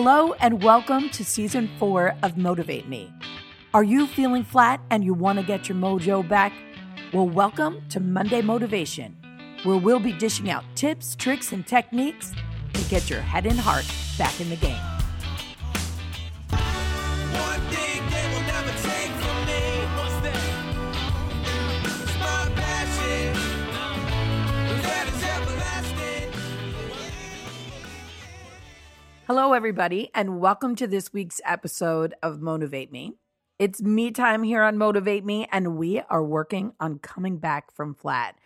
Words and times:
Hello 0.00 0.32
and 0.34 0.62
welcome 0.62 1.10
to 1.10 1.24
season 1.24 1.68
four 1.76 2.14
of 2.22 2.38
Motivate 2.38 2.88
Me. 2.88 3.12
Are 3.74 3.82
you 3.82 4.06
feeling 4.06 4.44
flat 4.44 4.80
and 4.90 5.02
you 5.02 5.12
want 5.12 5.40
to 5.40 5.44
get 5.44 5.68
your 5.68 5.76
mojo 5.76 6.26
back? 6.28 6.52
Well, 7.12 7.28
welcome 7.28 7.82
to 7.88 7.98
Monday 7.98 8.40
Motivation, 8.40 9.16
where 9.64 9.76
we'll 9.76 9.98
be 9.98 10.12
dishing 10.12 10.50
out 10.50 10.62
tips, 10.76 11.16
tricks, 11.16 11.50
and 11.50 11.66
techniques 11.66 12.32
to 12.74 12.84
get 12.84 13.10
your 13.10 13.20
head 13.20 13.44
and 13.44 13.58
heart 13.58 13.92
back 14.16 14.40
in 14.40 14.50
the 14.50 14.56
game. 14.56 14.97
Hello, 29.28 29.52
everybody, 29.52 30.10
and 30.14 30.40
welcome 30.40 30.74
to 30.76 30.86
this 30.86 31.12
week's 31.12 31.38
episode 31.44 32.14
of 32.22 32.40
Motivate 32.40 32.90
Me. 32.90 33.18
It's 33.58 33.82
me 33.82 34.10
time 34.10 34.42
here 34.42 34.62
on 34.62 34.78
Motivate 34.78 35.22
Me, 35.22 35.46
and 35.52 35.76
we 35.76 36.00
are 36.08 36.24
working 36.24 36.72
on 36.80 36.98
coming 36.98 37.36
back 37.36 37.70
from 37.70 37.94
flat. 37.94 38.36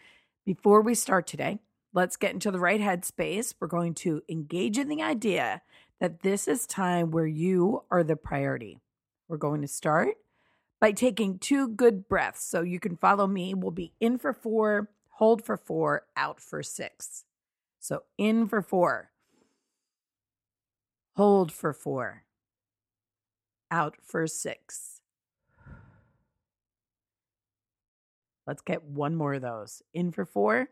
Before 0.44 0.80
we 0.80 0.96
start 0.96 1.28
today, 1.28 1.60
let's 1.94 2.16
get 2.16 2.32
into 2.32 2.50
the 2.50 2.58
right 2.58 2.80
headspace. 2.80 3.54
We're 3.60 3.68
going 3.68 3.94
to 3.94 4.22
engage 4.28 4.76
in 4.76 4.88
the 4.88 5.02
idea 5.02 5.62
that 6.00 6.22
this 6.22 6.48
is 6.48 6.66
time 6.66 7.12
where 7.12 7.28
you 7.28 7.84
are 7.88 8.02
the 8.02 8.16
priority. 8.16 8.80
We're 9.28 9.36
going 9.36 9.62
to 9.62 9.68
start 9.68 10.16
by 10.80 10.90
taking 10.90 11.38
two 11.38 11.68
good 11.68 12.08
breaths. 12.08 12.42
So 12.42 12.62
you 12.62 12.80
can 12.80 12.96
follow 12.96 13.28
me. 13.28 13.54
We'll 13.54 13.70
be 13.70 13.92
in 14.00 14.18
for 14.18 14.32
four, 14.32 14.90
hold 15.10 15.44
for 15.44 15.56
four, 15.56 16.06
out 16.16 16.40
for 16.40 16.60
six. 16.64 17.22
So 17.78 18.02
in 18.18 18.48
for 18.48 18.62
four, 18.62 19.11
hold 21.14 21.52
for 21.52 21.72
four, 21.72 22.24
out 23.70 23.96
for 24.02 24.26
six. 24.26 25.00
Let's 28.46 28.62
get 28.62 28.84
one 28.84 29.14
more 29.14 29.34
of 29.34 29.42
those. 29.42 29.82
In 29.94 30.10
for 30.10 30.24
four, 30.24 30.68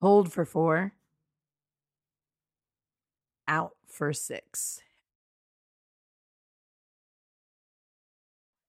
hold 0.00 0.32
for 0.32 0.44
four, 0.44 0.92
out 3.48 3.72
for 3.86 4.12
six. 4.12 4.80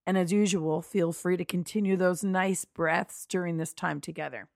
And 0.05 0.17
as 0.17 0.31
usual, 0.31 0.81
feel 0.81 1.11
free 1.11 1.35
to 1.35 1.43
continue 1.43 1.97
those 1.97 2.23
nice 2.23 2.63
breaths 2.63 3.25
during 3.25 3.57
this 3.57 3.73
time 3.73 3.99
together. 3.99 4.47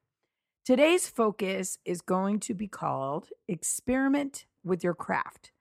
Today's 0.64 1.10
focus 1.10 1.78
is 1.84 2.02
going 2.02 2.40
to 2.42 2.54
be 2.54 2.68
called 2.68 3.28
Experiment 3.50 4.46
with 4.64 4.84
Your 4.84 4.94
Craft. 4.94 5.52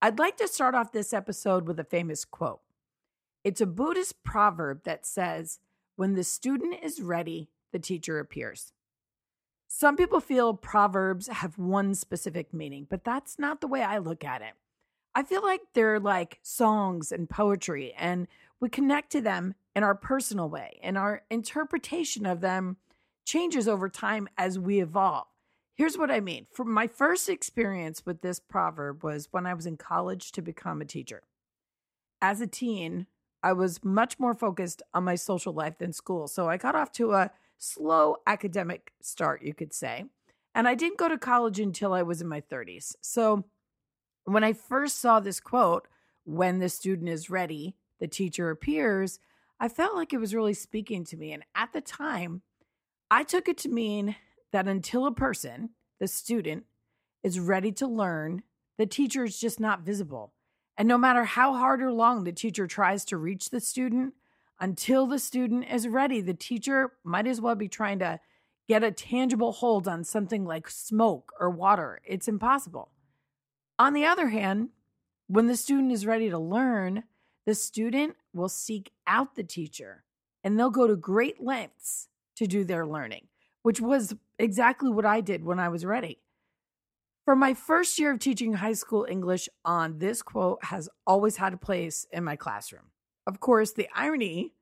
I'd 0.00 0.18
like 0.18 0.36
to 0.38 0.48
start 0.48 0.74
off 0.74 0.92
this 0.92 1.12
episode 1.12 1.66
with 1.66 1.78
a 1.78 1.84
famous 1.84 2.24
quote. 2.24 2.60
It's 3.44 3.60
a 3.60 3.66
Buddhist 3.66 4.22
proverb 4.24 4.84
that 4.84 5.06
says, 5.06 5.58
When 5.96 6.14
the 6.14 6.24
student 6.24 6.76
is 6.82 7.00
ready, 7.00 7.50
the 7.72 7.78
teacher 7.78 8.18
appears. 8.18 8.72
Some 9.68 9.96
people 9.96 10.20
feel 10.20 10.54
proverbs 10.54 11.28
have 11.28 11.58
one 11.58 11.94
specific 11.94 12.52
meaning, 12.52 12.86
but 12.90 13.04
that's 13.04 13.38
not 13.38 13.60
the 13.60 13.66
way 13.66 13.82
I 13.82 13.98
look 13.98 14.22
at 14.22 14.42
it. 14.42 14.52
I 15.14 15.22
feel 15.22 15.42
like 15.42 15.60
they're 15.72 15.98
like 15.98 16.38
songs 16.42 17.10
and 17.10 17.28
poetry, 17.28 17.94
and 17.96 18.28
we 18.60 18.68
connect 18.68 19.12
to 19.12 19.20
them 19.20 19.54
in 19.74 19.82
our 19.82 19.94
personal 19.94 20.48
way, 20.48 20.78
and 20.82 20.98
our 20.98 21.22
interpretation 21.30 22.26
of 22.26 22.40
them 22.40 22.76
changes 23.24 23.66
over 23.66 23.88
time 23.88 24.28
as 24.36 24.58
we 24.58 24.80
evolve. 24.80 25.26
Here's 25.74 25.96
what 25.96 26.10
I 26.10 26.20
mean. 26.20 26.46
For 26.52 26.64
my 26.64 26.86
first 26.86 27.28
experience 27.28 28.04
with 28.04 28.20
this 28.20 28.38
proverb 28.38 29.02
was 29.02 29.28
when 29.30 29.46
I 29.46 29.54
was 29.54 29.66
in 29.66 29.76
college 29.76 30.32
to 30.32 30.42
become 30.42 30.80
a 30.80 30.86
teacher. 30.86 31.22
As 32.20 32.40
a 32.40 32.46
teen, 32.46 33.06
I 33.42 33.52
was 33.54 33.82
much 33.82 34.18
more 34.18 34.34
focused 34.34 34.82
on 34.94 35.04
my 35.04 35.14
social 35.14 35.52
life 35.52 35.78
than 35.78 35.92
school. 35.92 36.28
So 36.28 36.48
I 36.48 36.56
got 36.56 36.74
off 36.74 36.92
to 36.92 37.12
a 37.12 37.30
slow 37.58 38.16
academic 38.26 38.92
start, 39.00 39.42
you 39.42 39.54
could 39.54 39.72
say. 39.72 40.04
And 40.54 40.68
I 40.68 40.74
didn't 40.74 40.98
go 40.98 41.08
to 41.08 41.18
college 41.18 41.58
until 41.58 41.94
I 41.94 42.02
was 42.02 42.20
in 42.20 42.28
my 42.28 42.40
30s. 42.40 42.94
So 43.00 43.44
when 44.24 44.44
I 44.44 44.52
first 44.52 45.00
saw 45.00 45.20
this 45.20 45.40
quote, 45.40 45.88
when 46.24 46.58
the 46.58 46.68
student 46.68 47.08
is 47.08 47.30
ready, 47.30 47.74
the 47.98 48.06
teacher 48.06 48.50
appears, 48.50 49.18
I 49.58 49.68
felt 49.68 49.94
like 49.94 50.12
it 50.12 50.18
was 50.18 50.34
really 50.34 50.54
speaking 50.54 51.04
to 51.06 51.16
me. 51.16 51.32
And 51.32 51.44
at 51.54 51.72
the 51.72 51.80
time, 51.80 52.42
I 53.10 53.24
took 53.24 53.48
it 53.48 53.58
to 53.58 53.68
mean 53.68 54.16
that 54.52 54.68
until 54.68 55.06
a 55.06 55.12
person, 55.12 55.70
the 55.98 56.08
student, 56.08 56.64
is 57.22 57.40
ready 57.40 57.72
to 57.72 57.86
learn, 57.86 58.42
the 58.78 58.86
teacher 58.86 59.24
is 59.24 59.38
just 59.38 59.60
not 59.60 59.82
visible. 59.82 60.32
And 60.76 60.88
no 60.88 60.98
matter 60.98 61.24
how 61.24 61.54
hard 61.54 61.82
or 61.82 61.92
long 61.92 62.24
the 62.24 62.32
teacher 62.32 62.66
tries 62.66 63.04
to 63.06 63.16
reach 63.16 63.50
the 63.50 63.60
student, 63.60 64.14
until 64.60 65.06
the 65.06 65.18
student 65.18 65.66
is 65.70 65.88
ready, 65.88 66.20
the 66.20 66.34
teacher 66.34 66.92
might 67.04 67.26
as 67.26 67.40
well 67.40 67.54
be 67.54 67.68
trying 67.68 67.98
to 67.98 68.20
get 68.68 68.84
a 68.84 68.92
tangible 68.92 69.52
hold 69.52 69.88
on 69.88 70.04
something 70.04 70.44
like 70.44 70.70
smoke 70.70 71.32
or 71.40 71.50
water. 71.50 72.00
It's 72.04 72.28
impossible. 72.28 72.90
On 73.78 73.92
the 73.92 74.04
other 74.04 74.28
hand, 74.28 74.68
when 75.26 75.46
the 75.46 75.56
student 75.56 75.92
is 75.92 76.06
ready 76.06 76.30
to 76.30 76.38
learn, 76.38 77.04
the 77.44 77.54
student 77.54 78.16
will 78.32 78.48
seek 78.48 78.92
out 79.06 79.34
the 79.34 79.42
teacher 79.42 80.04
and 80.44 80.58
they'll 80.58 80.70
go 80.70 80.86
to 80.86 80.96
great 80.96 81.42
lengths 81.42 82.08
to 82.36 82.46
do 82.46 82.64
their 82.64 82.86
learning, 82.86 83.26
which 83.62 83.80
was 83.80 84.14
exactly 84.38 84.90
what 84.90 85.06
I 85.06 85.20
did 85.20 85.44
when 85.44 85.58
I 85.58 85.68
was 85.68 85.84
ready. 85.84 86.18
For 87.24 87.36
my 87.36 87.54
first 87.54 87.98
year 87.98 88.12
of 88.12 88.18
teaching 88.18 88.54
high 88.54 88.72
school 88.72 89.06
English 89.08 89.48
on, 89.64 89.98
this 89.98 90.22
quote 90.22 90.64
has 90.64 90.88
always 91.06 91.36
had 91.36 91.52
a 91.52 91.58
place 91.58 92.04
in 92.12 92.24
my 92.24 92.34
classroom. 92.34 92.90
Of 93.26 93.38
course, 93.38 93.72
the 93.72 93.88
irony 93.94 94.54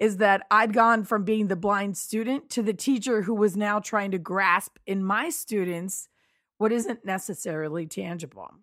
is 0.00 0.16
that 0.16 0.46
I'd 0.50 0.72
gone 0.72 1.04
from 1.04 1.24
being 1.24 1.46
the 1.46 1.56
blind 1.56 1.96
student 1.96 2.50
to 2.50 2.62
the 2.62 2.72
teacher 2.72 3.22
who 3.22 3.34
was 3.34 3.56
now 3.56 3.78
trying 3.78 4.10
to 4.12 4.18
grasp 4.18 4.78
in 4.86 5.02
my 5.02 5.30
students 5.30 6.08
what 6.56 6.72
isn't 6.72 7.04
necessarily 7.04 7.86
tangible. 7.86 8.54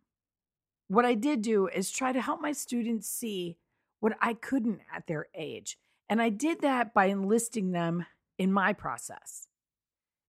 What 0.88 1.06
I 1.06 1.16
did 1.16 1.42
do 1.42 1.68
is 1.68 1.90
try 1.92 2.12
to 2.12 2.22
help 2.22 2.42
my 2.42 2.52
students 2.52 3.10
see 3.10 3.58
what 4.00 4.18
I 4.22 4.34
couldn't 4.34 4.82
at 4.94 5.08
their 5.08 5.28
age. 5.34 5.78
And 6.10 6.22
I 6.22 6.30
did 6.30 6.62
that 6.62 6.94
by 6.94 7.06
enlisting 7.06 7.72
them 7.72 8.06
in 8.38 8.52
my 8.52 8.74
process. 8.74 9.48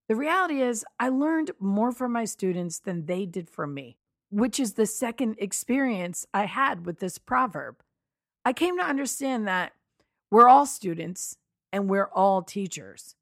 The 0.08 0.16
reality 0.16 0.62
is, 0.62 0.84
I 1.00 1.08
learned 1.08 1.50
more 1.58 1.90
from 1.90 2.12
my 2.12 2.24
students 2.24 2.78
than 2.78 3.06
they 3.06 3.26
did 3.26 3.50
from 3.50 3.74
me, 3.74 3.98
which 4.30 4.60
is 4.60 4.74
the 4.74 4.86
second 4.86 5.36
experience 5.38 6.26
I 6.32 6.44
had 6.44 6.86
with 6.86 7.00
this 7.00 7.18
proverb. 7.18 7.82
I 8.44 8.52
came 8.52 8.78
to 8.78 8.84
understand 8.84 9.48
that 9.48 9.72
we're 10.30 10.48
all 10.48 10.66
students 10.66 11.36
and 11.72 11.90
we're 11.90 12.08
all 12.14 12.42
teachers. 12.42 13.16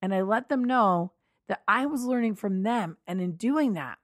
And 0.00 0.14
I 0.14 0.22
let 0.22 0.48
them 0.48 0.62
know 0.62 1.12
that 1.48 1.62
I 1.66 1.86
was 1.86 2.04
learning 2.04 2.36
from 2.36 2.62
them. 2.62 2.96
And 3.06 3.20
in 3.20 3.32
doing 3.32 3.72
that, 3.74 3.98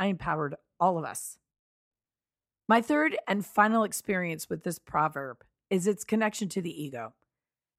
I 0.00 0.06
empowered 0.06 0.56
all 0.80 0.98
of 0.98 1.04
us. 1.04 1.38
My 2.68 2.82
third 2.82 3.16
and 3.28 3.46
final 3.46 3.84
experience 3.84 4.50
with 4.50 4.64
this 4.64 4.80
proverb 4.80 5.44
is 5.70 5.86
its 5.86 6.04
connection 6.04 6.48
to 6.50 6.60
the 6.60 6.82
ego. 6.82 7.14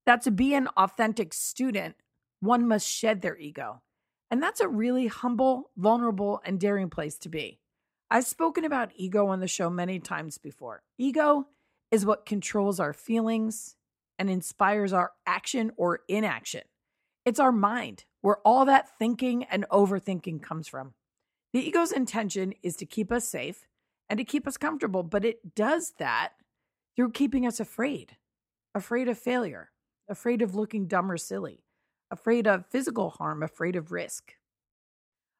That 0.05 0.21
to 0.23 0.31
be 0.31 0.53
an 0.55 0.67
authentic 0.77 1.33
student, 1.33 1.95
one 2.39 2.67
must 2.67 2.87
shed 2.87 3.21
their 3.21 3.37
ego. 3.37 3.81
And 4.31 4.41
that's 4.41 4.61
a 4.61 4.67
really 4.67 5.07
humble, 5.07 5.71
vulnerable, 5.75 6.41
and 6.45 6.59
daring 6.59 6.89
place 6.89 7.17
to 7.19 7.29
be. 7.29 7.59
I've 8.11 8.25
spoken 8.25 8.65
about 8.65 8.91
ego 8.95 9.27
on 9.27 9.39
the 9.39 9.47
show 9.47 9.69
many 9.69 9.99
times 9.99 10.37
before. 10.37 10.83
Ego 10.97 11.47
is 11.91 12.05
what 12.05 12.25
controls 12.25 12.79
our 12.79 12.93
feelings 12.93 13.75
and 14.17 14.29
inspires 14.29 14.93
our 14.93 15.11
action 15.25 15.71
or 15.77 16.01
inaction. 16.07 16.61
It's 17.25 17.39
our 17.39 17.51
mind, 17.51 18.05
where 18.21 18.37
all 18.45 18.65
that 18.65 18.97
thinking 18.97 19.43
and 19.45 19.65
overthinking 19.71 20.41
comes 20.41 20.67
from. 20.67 20.93
The 21.53 21.67
ego's 21.67 21.91
intention 21.91 22.53
is 22.61 22.75
to 22.77 22.85
keep 22.85 23.11
us 23.11 23.27
safe 23.27 23.67
and 24.09 24.17
to 24.17 24.23
keep 24.23 24.47
us 24.47 24.57
comfortable, 24.57 25.03
but 25.03 25.25
it 25.25 25.55
does 25.55 25.93
that 25.99 26.33
through 26.95 27.11
keeping 27.11 27.45
us 27.45 27.59
afraid 27.59 28.17
afraid 28.75 29.07
of 29.07 29.17
failure, 29.17 29.71
afraid 30.07 30.41
of 30.41 30.53
looking 30.55 30.87
dumb 30.87 31.11
or 31.11 31.17
silly, 31.17 31.63
afraid 32.11 32.47
of 32.47 32.65
physical 32.67 33.11
harm, 33.11 33.43
afraid 33.43 33.75
of 33.75 33.91
risk. 33.91 34.33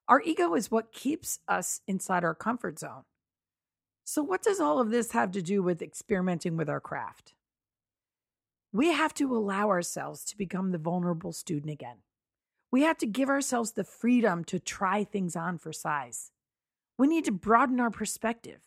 Our 0.08 0.22
ego 0.22 0.56
is 0.56 0.72
what 0.72 0.92
keeps 0.92 1.40
us 1.48 1.82
inside 1.88 2.24
our 2.24 2.36
comfort 2.36 2.80
zone. 2.80 3.04
So, 4.04 4.24
what 4.24 4.42
does 4.42 4.60
all 4.60 4.80
of 4.80 4.90
this 4.90 5.12
have 5.12 5.32
to 5.34 5.42
do 5.42 5.62
with 5.62 5.82
experimenting 5.82 6.58
with 6.58 6.68
our 6.68 6.80
craft? 6.80 7.34
We 8.72 8.92
have 8.92 9.14
to 9.16 9.36
allow 9.36 9.70
ourselves 9.70 10.24
to 10.26 10.38
become 10.38 10.72
the 10.72 10.78
vulnerable 10.78 11.32
student 11.32 11.72
again. 11.72 11.98
We 12.72 12.84
have 12.84 12.98
to 13.00 13.08
give 13.08 13.30
ourselves 13.30 13.72
the 13.72 13.84
freedom 13.84 14.44
to 14.46 14.60
try 14.60 15.04
things 15.04 15.36
on 15.36 15.58
for 15.58 15.74
size. 15.74 16.32
We 16.98 17.08
need 17.08 17.26
to 17.26 17.32
broaden 17.32 17.80
our 17.80 17.90
perspective. 17.90 18.60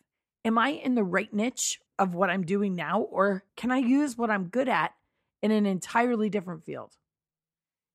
Am 0.44 0.58
I 0.58 0.70
in 0.70 0.94
the 0.96 1.04
right 1.04 1.32
niche 1.32 1.80
of 1.98 2.14
what 2.14 2.30
I'm 2.30 2.44
doing 2.44 2.74
now, 2.74 3.02
or 3.02 3.44
can 3.56 3.70
I 3.70 3.78
use 3.78 4.18
what 4.18 4.30
I'm 4.30 4.48
good 4.48 4.68
at 4.68 4.92
in 5.40 5.50
an 5.50 5.66
entirely 5.66 6.30
different 6.30 6.64
field? 6.64 6.96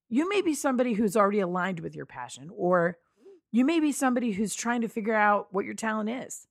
You 0.08 0.28
may 0.28 0.40
be 0.40 0.54
somebody 0.54 0.94
who's 0.94 1.16
already 1.16 1.40
aligned 1.40 1.80
with 1.80 1.94
your 1.94 2.06
passion, 2.06 2.50
or 2.54 2.98
you 3.52 3.64
may 3.64 3.80
be 3.80 3.92
somebody 3.92 4.32
who's 4.32 4.54
trying 4.54 4.80
to 4.80 4.88
figure 4.88 5.14
out 5.14 5.48
what 5.52 5.64
your 5.64 5.74
talent 5.74 6.08
is. 6.08 6.46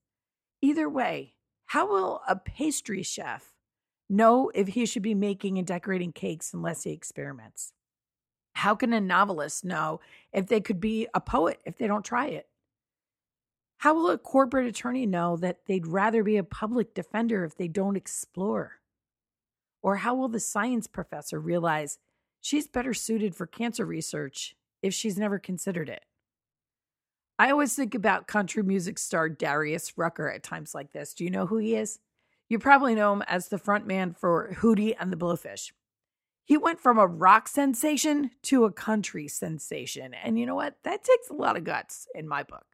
Either 0.62 0.88
way, 0.88 1.34
how 1.66 1.88
will 1.88 2.22
a 2.28 2.36
pastry 2.36 3.04
chef 3.04 3.54
know 4.10 4.52
if 4.56 4.70
he 4.70 4.86
should 4.86 5.02
be 5.02 5.16
making 5.16 5.58
and 5.58 5.68
decorating 5.68 6.12
cakes 6.12 6.54
unless 6.54 6.84
he 6.84 6.92
experiments? 6.92 7.74
How 8.54 8.74
can 8.74 8.94
a 8.94 9.02
novelist 9.02 9.66
know 9.66 10.00
if 10.32 10.48
they 10.48 10.62
could 10.62 10.80
be 10.80 11.08
a 11.14 11.22
poet 11.22 11.60
if 11.66 11.78
they 11.78 11.88
don't 11.88 12.06
try 12.06 12.28
it? 12.28 12.48
How 13.80 13.94
will 13.94 14.10
a 14.10 14.18
corporate 14.18 14.66
attorney 14.66 15.06
know 15.06 15.38
that 15.38 15.60
they'd 15.68 15.86
rather 15.86 16.24
be 16.24 16.38
a 16.38 16.44
public 16.44 16.96
defender 16.96 17.44
if 17.44 17.56
they 17.56 17.68
don't 17.68 17.96
explore? 17.96 18.80
Or 19.84 19.98
how 19.98 20.16
will 20.16 20.30
the 20.30 20.40
science 20.40 20.88
professor 20.88 21.40
realize 21.40 22.00
she's 22.42 22.68
better 22.68 22.94
suited 22.94 23.36
for 23.36 23.46
cancer 23.46 23.86
research 23.86 24.56
if 24.82 24.94
she's 24.94 25.18
never 25.18 25.40
considered 25.40 25.90
it? 25.90 26.04
I 27.40 27.52
always 27.52 27.76
think 27.76 27.94
about 27.94 28.28
country 28.28 28.64
music 28.64 28.98
star 28.98 29.30
Darius 29.30 29.98
Rucker 29.98 30.30
at 30.32 30.44
times 30.44 30.74
like 30.74 30.92
this. 30.92 31.14
Do 31.14 31.24
you 31.24 31.30
know 31.30 31.46
who 31.46 31.58
he 31.58 31.76
is? 31.76 32.00
You 32.50 32.60
probably 32.60 32.96
know 32.96 33.14
him 33.14 33.24
as 33.28 33.50
the 33.50 33.60
frontman 33.60 34.18
for 34.18 34.54
Hootie 34.60 34.96
and 35.00 35.12
the 35.12 35.18
Blowfish. 35.18 35.72
He 36.46 36.58
went 36.58 36.80
from 36.80 36.98
a 36.98 37.06
rock 37.06 37.50
sensation 37.50 38.32
to 38.44 38.64
a 38.64 38.72
country 38.72 39.28
sensation. 39.28 40.14
And 40.14 40.40
you 40.40 40.46
know 40.46 40.56
what? 40.56 40.78
That 40.84 41.04
takes 41.04 41.30
a 41.30 41.34
lot 41.34 41.58
of 41.58 41.66
guts 41.66 42.08
in 42.16 42.28
my 42.28 42.44
book. 42.44 42.66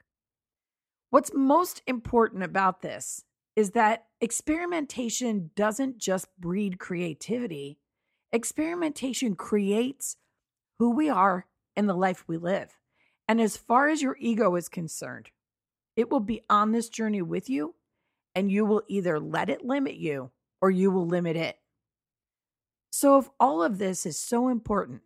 What's 1.10 1.33
most 1.33 1.81
important 1.88 2.44
about 2.44 2.81
this 2.81 3.24
is 3.56 3.71
that 3.71 4.06
experimentation 4.21 5.51
doesn't 5.56 5.98
just 5.98 6.27
breed 6.39 6.80
creativity, 6.80 7.80
experimentation 8.33 9.35
creates 9.35 10.18
who 10.80 10.89
we 10.89 11.07
are 11.07 11.45
and 11.75 11.88
the 11.88 11.94
life 11.94 12.25
we 12.27 12.38
live. 12.38 12.77
And 13.27 13.39
as 13.39 13.56
far 13.56 13.88
as 13.88 14.01
your 14.01 14.18
ego 14.19 14.56
is 14.56 14.68
concerned, 14.68 15.30
it 15.95 16.12
will 16.12 16.19
be 16.19 16.41
on 16.50 16.71
this 16.71 16.89
journey 16.89 17.21
with 17.21 17.50
you, 17.50 17.75
and 18.35 18.51
you 18.51 18.65
will 18.65 18.81
either 18.89 19.19
let 19.19 19.50
it 19.50 19.63
limit 19.63 19.95
you 19.95 20.31
or 20.62 20.71
you 20.71 20.91
will 20.91 21.07
limit 21.07 21.38
it. 21.38 21.57
So, 22.89 23.19
if 23.19 23.30
all 23.39 23.63
of 23.63 23.77
this 23.77 24.06
is 24.06 24.18
so 24.19 24.50
important, 24.50 25.01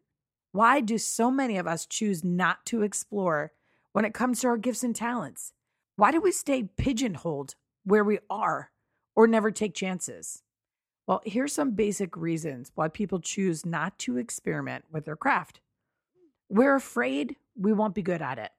why 0.52 0.82
do 0.82 0.98
so 0.98 1.30
many 1.30 1.58
of 1.58 1.68
us 1.68 1.86
choose 1.86 2.24
not 2.24 2.66
to 2.68 2.82
explore 2.82 3.52
when 3.92 4.06
it 4.06 4.14
comes 4.14 4.42
to 4.42 4.48
our 4.48 4.58
gifts 4.58 4.84
and 4.84 4.96
talents? 4.96 5.54
Why 5.96 6.12
do 6.12 6.22
we 6.22 6.32
stay 6.32 6.64
pigeonholed 6.64 7.56
where 7.84 8.04
we 8.04 8.20
are 8.30 8.72
or 9.16 9.28
never 9.28 9.52
take 9.52 9.74
chances? 9.74 10.44
Well, 11.08 11.22
here's 11.26 11.54
some 11.54 11.72
basic 11.72 12.18
reasons 12.18 12.72
why 12.76 12.90
people 12.90 13.22
choose 13.22 13.66
not 13.66 13.98
to 14.00 14.18
experiment 14.18 14.86
with 14.92 15.06
their 15.06 15.16
craft. 15.16 15.62
We're 16.50 16.76
afraid 16.76 17.38
we 17.56 17.72
won't 17.72 17.96
be 17.96 18.02
good 18.02 18.22
at 18.22 18.38
it. 18.38 18.52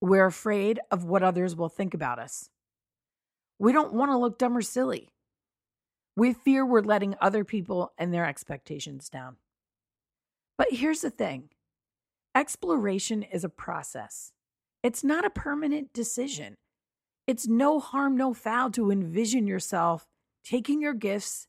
We're 0.00 0.26
afraid 0.26 0.80
of 0.90 1.04
what 1.04 1.22
others 1.22 1.54
will 1.54 1.68
think 1.68 1.94
about 1.94 2.18
us. 2.18 2.50
We 3.60 3.72
don't 3.72 3.94
want 3.94 4.10
to 4.10 4.18
look 4.18 4.38
dumb 4.38 4.56
or 4.56 4.62
silly. 4.62 5.08
We 6.16 6.32
fear 6.32 6.66
we're 6.66 6.82
letting 6.82 7.14
other 7.20 7.44
people 7.44 7.92
and 7.96 8.12
their 8.12 8.26
expectations 8.26 9.08
down. 9.08 9.36
But 10.58 10.68
here's 10.72 11.00
the 11.00 11.10
thing 11.10 11.50
exploration 12.34 13.22
is 13.22 13.44
a 13.44 13.48
process, 13.48 14.32
it's 14.82 15.04
not 15.04 15.24
a 15.24 15.30
permanent 15.30 15.92
decision. 15.92 16.56
It's 17.26 17.48
no 17.48 17.80
harm, 17.80 18.18
no 18.18 18.34
foul 18.34 18.70
to 18.72 18.90
envision 18.90 19.46
yourself 19.46 20.06
taking 20.44 20.80
your 20.80 20.94
gifts 20.94 21.48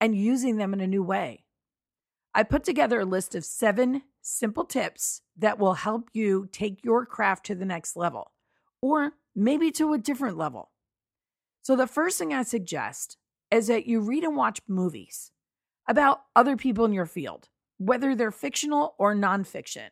and 0.00 0.16
using 0.16 0.56
them 0.56 0.72
in 0.72 0.80
a 0.80 0.86
new 0.86 1.02
way. 1.02 1.44
I 2.34 2.42
put 2.42 2.64
together 2.64 3.00
a 3.00 3.04
list 3.04 3.34
of 3.34 3.44
seven 3.44 4.02
simple 4.20 4.64
tips 4.64 5.22
that 5.36 5.58
will 5.58 5.74
help 5.74 6.08
you 6.12 6.48
take 6.50 6.84
your 6.84 7.06
craft 7.06 7.46
to 7.46 7.54
the 7.54 7.64
next 7.64 7.96
level 7.96 8.32
or 8.82 9.12
maybe 9.34 9.70
to 9.72 9.92
a 9.92 9.98
different 9.98 10.36
level. 10.36 10.70
So, 11.62 11.76
the 11.76 11.86
first 11.86 12.18
thing 12.18 12.34
I 12.34 12.42
suggest 12.42 13.16
is 13.50 13.68
that 13.68 13.86
you 13.86 14.00
read 14.00 14.24
and 14.24 14.36
watch 14.36 14.60
movies 14.68 15.30
about 15.88 16.22
other 16.34 16.56
people 16.56 16.84
in 16.84 16.92
your 16.92 17.06
field, 17.06 17.48
whether 17.78 18.14
they're 18.14 18.30
fictional 18.30 18.94
or 18.98 19.14
nonfiction. 19.14 19.88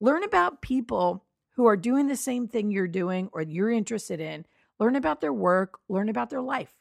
Learn 0.00 0.22
about 0.22 0.62
people 0.62 1.24
who 1.56 1.66
are 1.66 1.76
doing 1.76 2.06
the 2.06 2.16
same 2.16 2.46
thing 2.46 2.70
you're 2.70 2.86
doing 2.86 3.28
or 3.32 3.42
you're 3.42 3.70
interested 3.70 4.20
in. 4.20 4.46
Learn 4.78 4.94
about 4.94 5.20
their 5.20 5.32
work, 5.32 5.78
learn 5.88 6.08
about 6.08 6.30
their 6.30 6.40
life. 6.40 6.72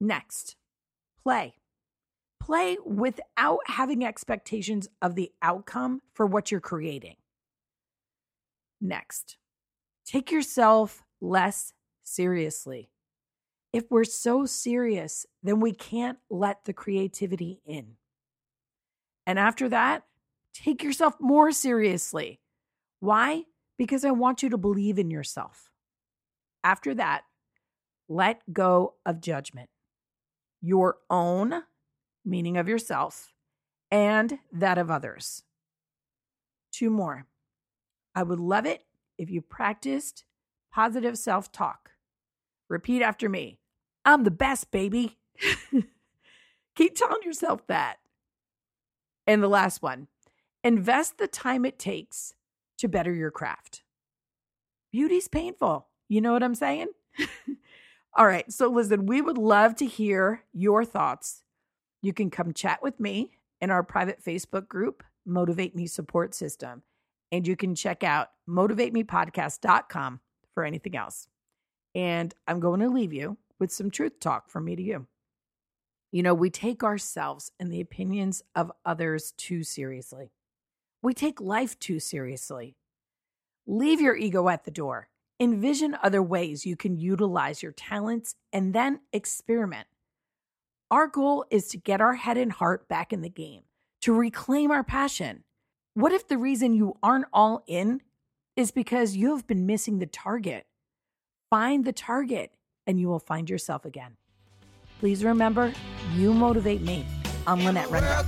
Next, 0.00 0.56
play. 1.22 1.54
Play 2.40 2.76
without 2.84 3.60
having 3.66 4.04
expectations 4.04 4.88
of 5.00 5.14
the 5.14 5.32
outcome 5.40 6.02
for 6.12 6.26
what 6.26 6.50
you're 6.50 6.60
creating. 6.60 7.16
Next, 8.80 9.38
take 10.04 10.30
yourself 10.30 11.02
less 11.20 11.72
seriously. 12.02 12.90
If 13.72 13.90
we're 13.90 14.04
so 14.04 14.44
serious, 14.44 15.26
then 15.42 15.58
we 15.58 15.72
can't 15.72 16.18
let 16.30 16.64
the 16.64 16.72
creativity 16.72 17.60
in. 17.64 17.96
And 19.26 19.38
after 19.38 19.68
that, 19.70 20.04
take 20.52 20.82
yourself 20.82 21.14
more 21.18 21.50
seriously. 21.50 22.40
Why? 23.00 23.44
Because 23.78 24.04
I 24.04 24.10
want 24.10 24.42
you 24.42 24.50
to 24.50 24.58
believe 24.58 24.98
in 24.98 25.10
yourself. 25.10 25.70
After 26.62 26.94
that, 26.94 27.24
let 28.08 28.42
go 28.52 28.94
of 29.04 29.20
judgment, 29.20 29.70
your 30.64 30.96
own 31.10 31.62
meaning 32.24 32.56
of 32.56 32.68
yourself, 32.68 33.34
and 33.90 34.38
that 34.50 34.78
of 34.78 34.90
others. 34.90 35.42
Two 36.72 36.88
more. 36.88 37.26
I 38.14 38.22
would 38.22 38.40
love 38.40 38.64
it 38.64 38.84
if 39.18 39.30
you 39.30 39.42
practiced 39.42 40.24
positive 40.72 41.18
self 41.18 41.52
talk. 41.52 41.90
Repeat 42.68 43.02
after 43.02 43.28
me 43.28 43.58
I'm 44.06 44.24
the 44.24 44.30
best, 44.30 44.70
baby. 44.70 45.18
Keep 46.76 46.96
telling 46.96 47.22
yourself 47.22 47.66
that. 47.66 47.96
And 49.26 49.42
the 49.42 49.48
last 49.48 49.82
one 49.82 50.08
invest 50.62 51.18
the 51.18 51.28
time 51.28 51.66
it 51.66 51.78
takes 51.78 52.32
to 52.78 52.88
better 52.88 53.12
your 53.12 53.30
craft. 53.30 53.82
Beauty's 54.92 55.28
painful. 55.28 55.88
You 56.08 56.22
know 56.22 56.32
what 56.32 56.42
I'm 56.42 56.54
saying? 56.54 56.88
All 58.16 58.26
right. 58.26 58.50
So, 58.52 58.68
listen, 58.68 59.06
we 59.06 59.20
would 59.20 59.38
love 59.38 59.74
to 59.76 59.86
hear 59.86 60.44
your 60.52 60.84
thoughts. 60.84 61.42
You 62.02 62.12
can 62.12 62.30
come 62.30 62.52
chat 62.52 62.82
with 62.82 63.00
me 63.00 63.32
in 63.60 63.70
our 63.70 63.82
private 63.82 64.22
Facebook 64.24 64.68
group, 64.68 65.02
Motivate 65.26 65.74
Me 65.74 65.86
Support 65.86 66.34
System. 66.34 66.82
And 67.32 67.48
you 67.48 67.56
can 67.56 67.74
check 67.74 68.04
out 68.04 68.28
motivatemepodcast.com 68.48 70.20
for 70.52 70.64
anything 70.64 70.96
else. 70.96 71.26
And 71.94 72.32
I'm 72.46 72.60
going 72.60 72.80
to 72.80 72.88
leave 72.88 73.12
you 73.12 73.36
with 73.58 73.72
some 73.72 73.90
truth 73.90 74.20
talk 74.20 74.50
from 74.50 74.64
me 74.64 74.76
to 74.76 74.82
you. 74.82 75.06
You 76.12 76.22
know, 76.22 76.34
we 76.34 76.50
take 76.50 76.84
ourselves 76.84 77.50
and 77.58 77.72
the 77.72 77.80
opinions 77.80 78.42
of 78.54 78.70
others 78.84 79.32
too 79.36 79.64
seriously. 79.64 80.30
We 81.02 81.12
take 81.12 81.40
life 81.40 81.76
too 81.80 81.98
seriously. 81.98 82.76
Leave 83.66 84.00
your 84.00 84.16
ego 84.16 84.48
at 84.48 84.64
the 84.64 84.70
door. 84.70 85.08
Envision 85.40 85.96
other 86.00 86.22
ways 86.22 86.64
you 86.64 86.76
can 86.76 86.96
utilize 86.96 87.60
your 87.60 87.72
talents 87.72 88.36
and 88.52 88.72
then 88.72 89.00
experiment. 89.12 89.88
Our 90.92 91.08
goal 91.08 91.44
is 91.50 91.66
to 91.68 91.76
get 91.76 92.00
our 92.00 92.14
head 92.14 92.36
and 92.36 92.52
heart 92.52 92.88
back 92.88 93.12
in 93.12 93.22
the 93.22 93.28
game, 93.28 93.62
to 94.02 94.14
reclaim 94.14 94.70
our 94.70 94.84
passion. 94.84 95.42
What 95.94 96.12
if 96.12 96.28
the 96.28 96.38
reason 96.38 96.72
you 96.72 96.96
aren't 97.02 97.26
all 97.32 97.64
in 97.66 98.00
is 98.54 98.70
because 98.70 99.16
you 99.16 99.34
have 99.34 99.46
been 99.46 99.66
missing 99.66 99.98
the 99.98 100.06
target? 100.06 100.66
Find 101.50 101.84
the 101.84 101.92
target 101.92 102.52
and 102.86 103.00
you 103.00 103.08
will 103.08 103.18
find 103.18 103.50
yourself 103.50 103.84
again. 103.84 104.16
Please 105.00 105.24
remember, 105.24 105.72
you 106.14 106.32
motivate 106.32 106.82
me. 106.82 107.04
I'm 107.44 107.64
Lynette 107.64 107.90
Rendell. 107.90 108.24